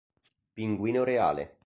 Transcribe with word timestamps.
Pinguino 0.55 1.03
reale 1.03 1.57